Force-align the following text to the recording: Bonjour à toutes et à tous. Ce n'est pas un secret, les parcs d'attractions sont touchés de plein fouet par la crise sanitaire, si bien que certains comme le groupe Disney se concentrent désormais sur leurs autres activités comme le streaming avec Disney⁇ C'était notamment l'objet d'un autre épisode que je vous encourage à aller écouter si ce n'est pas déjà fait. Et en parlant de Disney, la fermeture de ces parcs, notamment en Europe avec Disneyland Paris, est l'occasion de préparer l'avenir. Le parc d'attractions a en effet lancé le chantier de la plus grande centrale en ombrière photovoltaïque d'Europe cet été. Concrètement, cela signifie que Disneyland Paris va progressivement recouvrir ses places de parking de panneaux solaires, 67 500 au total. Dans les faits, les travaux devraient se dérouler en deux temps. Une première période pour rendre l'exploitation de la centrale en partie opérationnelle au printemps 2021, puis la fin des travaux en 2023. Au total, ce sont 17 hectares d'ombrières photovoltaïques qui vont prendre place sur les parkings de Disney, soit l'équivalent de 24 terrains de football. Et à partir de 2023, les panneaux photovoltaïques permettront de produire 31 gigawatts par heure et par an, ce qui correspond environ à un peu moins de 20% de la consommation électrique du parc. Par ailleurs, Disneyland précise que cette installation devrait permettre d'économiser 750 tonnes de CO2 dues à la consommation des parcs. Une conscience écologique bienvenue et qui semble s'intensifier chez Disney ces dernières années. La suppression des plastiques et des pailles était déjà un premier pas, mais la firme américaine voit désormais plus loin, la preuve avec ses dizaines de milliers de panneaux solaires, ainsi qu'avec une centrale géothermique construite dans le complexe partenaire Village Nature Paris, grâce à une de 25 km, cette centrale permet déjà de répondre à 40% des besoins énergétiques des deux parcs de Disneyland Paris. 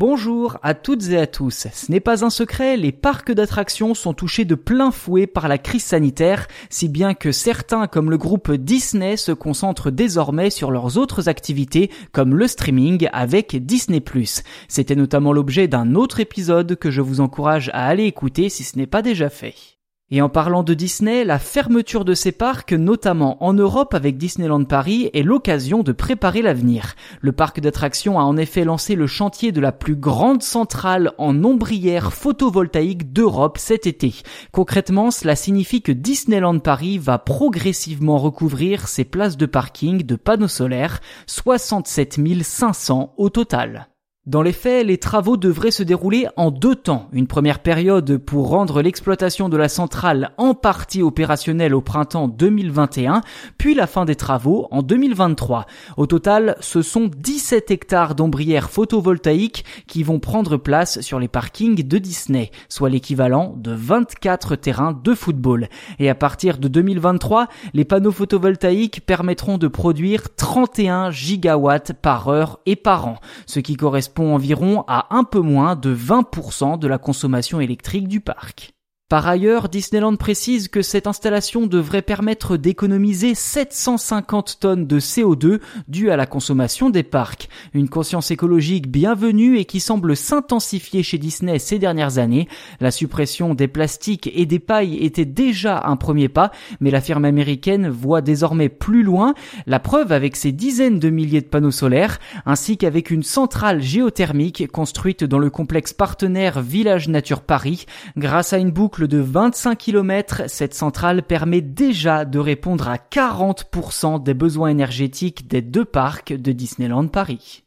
Bonjour 0.00 0.56
à 0.62 0.72
toutes 0.72 1.08
et 1.10 1.18
à 1.18 1.26
tous. 1.26 1.66
Ce 1.74 1.92
n'est 1.92 2.00
pas 2.00 2.24
un 2.24 2.30
secret, 2.30 2.78
les 2.78 2.90
parcs 2.90 3.32
d'attractions 3.32 3.92
sont 3.92 4.14
touchés 4.14 4.46
de 4.46 4.54
plein 4.54 4.90
fouet 4.92 5.26
par 5.26 5.46
la 5.46 5.58
crise 5.58 5.84
sanitaire, 5.84 6.48
si 6.70 6.88
bien 6.88 7.12
que 7.12 7.32
certains 7.32 7.86
comme 7.86 8.10
le 8.10 8.16
groupe 8.16 8.50
Disney 8.50 9.18
se 9.18 9.32
concentrent 9.32 9.90
désormais 9.90 10.48
sur 10.48 10.70
leurs 10.70 10.96
autres 10.96 11.28
activités 11.28 11.90
comme 12.12 12.34
le 12.34 12.48
streaming 12.48 13.10
avec 13.12 13.62
Disney⁇ 13.66 13.98
C'était 14.68 14.96
notamment 14.96 15.34
l'objet 15.34 15.68
d'un 15.68 15.94
autre 15.94 16.20
épisode 16.20 16.76
que 16.76 16.90
je 16.90 17.02
vous 17.02 17.20
encourage 17.20 17.68
à 17.74 17.86
aller 17.86 18.04
écouter 18.04 18.48
si 18.48 18.64
ce 18.64 18.78
n'est 18.78 18.86
pas 18.86 19.02
déjà 19.02 19.28
fait. 19.28 19.79
Et 20.12 20.20
en 20.22 20.28
parlant 20.28 20.64
de 20.64 20.74
Disney, 20.74 21.22
la 21.22 21.38
fermeture 21.38 22.04
de 22.04 22.14
ces 22.14 22.32
parcs, 22.32 22.72
notamment 22.72 23.44
en 23.44 23.52
Europe 23.52 23.94
avec 23.94 24.18
Disneyland 24.18 24.64
Paris, 24.64 25.08
est 25.14 25.22
l'occasion 25.22 25.84
de 25.84 25.92
préparer 25.92 26.42
l'avenir. 26.42 26.96
Le 27.20 27.30
parc 27.30 27.60
d'attractions 27.60 28.18
a 28.18 28.24
en 28.24 28.36
effet 28.36 28.64
lancé 28.64 28.96
le 28.96 29.06
chantier 29.06 29.52
de 29.52 29.60
la 29.60 29.70
plus 29.70 29.94
grande 29.94 30.42
centrale 30.42 31.12
en 31.18 31.44
ombrière 31.44 32.12
photovoltaïque 32.12 33.12
d'Europe 33.12 33.56
cet 33.56 33.86
été. 33.86 34.14
Concrètement, 34.50 35.12
cela 35.12 35.36
signifie 35.36 35.80
que 35.80 35.92
Disneyland 35.92 36.58
Paris 36.58 36.98
va 36.98 37.18
progressivement 37.18 38.18
recouvrir 38.18 38.88
ses 38.88 39.04
places 39.04 39.36
de 39.36 39.46
parking 39.46 40.02
de 40.02 40.16
panneaux 40.16 40.48
solaires, 40.48 40.98
67 41.28 42.18
500 42.42 43.14
au 43.16 43.30
total. 43.30 43.90
Dans 44.30 44.42
les 44.42 44.52
faits, 44.52 44.86
les 44.86 44.96
travaux 44.96 45.36
devraient 45.36 45.72
se 45.72 45.82
dérouler 45.82 46.28
en 46.36 46.52
deux 46.52 46.76
temps. 46.76 47.08
Une 47.10 47.26
première 47.26 47.58
période 47.58 48.16
pour 48.18 48.50
rendre 48.50 48.80
l'exploitation 48.80 49.48
de 49.48 49.56
la 49.56 49.68
centrale 49.68 50.30
en 50.36 50.54
partie 50.54 51.02
opérationnelle 51.02 51.74
au 51.74 51.80
printemps 51.80 52.28
2021, 52.28 53.22
puis 53.58 53.74
la 53.74 53.88
fin 53.88 54.04
des 54.04 54.14
travaux 54.14 54.68
en 54.70 54.82
2023. 54.82 55.66
Au 55.96 56.06
total, 56.06 56.56
ce 56.60 56.80
sont 56.80 57.10
17 57.12 57.72
hectares 57.72 58.14
d'ombrières 58.14 58.70
photovoltaïques 58.70 59.64
qui 59.88 60.04
vont 60.04 60.20
prendre 60.20 60.56
place 60.56 61.00
sur 61.00 61.18
les 61.18 61.26
parkings 61.26 61.82
de 61.82 61.98
Disney, 61.98 62.52
soit 62.68 62.88
l'équivalent 62.88 63.56
de 63.56 63.72
24 63.72 64.54
terrains 64.54 64.92
de 64.92 65.12
football. 65.12 65.68
Et 65.98 66.08
à 66.08 66.14
partir 66.14 66.58
de 66.58 66.68
2023, 66.68 67.48
les 67.74 67.84
panneaux 67.84 68.12
photovoltaïques 68.12 69.04
permettront 69.04 69.58
de 69.58 69.66
produire 69.66 70.32
31 70.36 71.10
gigawatts 71.10 71.94
par 71.94 72.28
heure 72.28 72.60
et 72.64 72.76
par 72.76 73.08
an, 73.08 73.16
ce 73.46 73.58
qui 73.58 73.74
correspond 73.74 74.19
environ 74.26 74.84
à 74.86 75.14
un 75.14 75.24
peu 75.24 75.40
moins 75.40 75.76
de 75.76 75.94
20% 75.94 76.78
de 76.78 76.88
la 76.88 76.98
consommation 76.98 77.60
électrique 77.60 78.08
du 78.08 78.20
parc. 78.20 78.74
Par 79.10 79.26
ailleurs, 79.26 79.68
Disneyland 79.68 80.14
précise 80.14 80.68
que 80.68 80.82
cette 80.82 81.08
installation 81.08 81.66
devrait 81.66 82.00
permettre 82.00 82.56
d'économiser 82.56 83.34
750 83.34 84.58
tonnes 84.60 84.86
de 84.86 85.00
CO2 85.00 85.58
dues 85.88 86.10
à 86.10 86.16
la 86.16 86.26
consommation 86.26 86.90
des 86.90 87.02
parcs. 87.02 87.48
Une 87.74 87.88
conscience 87.88 88.30
écologique 88.30 88.88
bienvenue 88.88 89.58
et 89.58 89.64
qui 89.64 89.80
semble 89.80 90.14
s'intensifier 90.14 91.02
chez 91.02 91.18
Disney 91.18 91.58
ces 91.58 91.80
dernières 91.80 92.18
années. 92.18 92.46
La 92.78 92.92
suppression 92.92 93.52
des 93.52 93.66
plastiques 93.66 94.30
et 94.32 94.46
des 94.46 94.60
pailles 94.60 94.98
était 94.98 95.24
déjà 95.24 95.82
un 95.86 95.96
premier 95.96 96.28
pas, 96.28 96.52
mais 96.78 96.92
la 96.92 97.00
firme 97.00 97.24
américaine 97.24 97.88
voit 97.88 98.20
désormais 98.20 98.68
plus 98.68 99.02
loin, 99.02 99.34
la 99.66 99.80
preuve 99.80 100.12
avec 100.12 100.36
ses 100.36 100.52
dizaines 100.52 101.00
de 101.00 101.10
milliers 101.10 101.40
de 101.40 101.46
panneaux 101.46 101.72
solaires, 101.72 102.20
ainsi 102.46 102.76
qu'avec 102.76 103.10
une 103.10 103.24
centrale 103.24 103.82
géothermique 103.82 104.70
construite 104.70 105.24
dans 105.24 105.40
le 105.40 105.50
complexe 105.50 105.92
partenaire 105.92 106.62
Village 106.62 107.08
Nature 107.08 107.40
Paris, 107.40 107.86
grâce 108.16 108.52
à 108.52 108.58
une 108.58 108.70
de 109.08 109.18
25 109.18 109.76
km, 109.76 110.42
cette 110.48 110.74
centrale 110.74 111.22
permet 111.22 111.60
déjà 111.60 112.24
de 112.24 112.38
répondre 112.38 112.88
à 112.88 112.96
40% 112.96 114.22
des 114.22 114.34
besoins 114.34 114.68
énergétiques 114.68 115.48
des 115.48 115.62
deux 115.62 115.84
parcs 115.84 116.32
de 116.32 116.52
Disneyland 116.52 117.08
Paris. 117.08 117.64